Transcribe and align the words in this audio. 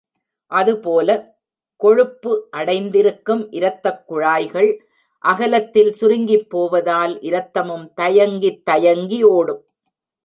அதுபோல, 0.47 1.37
கொழுப்பு 1.75 2.47
அடைந்திருக்கும் 2.51 3.51
இரத்தக் 3.51 4.07
குழாய்கள் 4.07 4.87
அகலத்தில் 5.19 5.95
சுருங்கிப்போவதால், 6.01 7.17
இரத்தமும் 7.21 7.93
தயங்கித் 8.01 8.65
தயங்கி 8.65 9.23
ஓடும். 9.23 9.65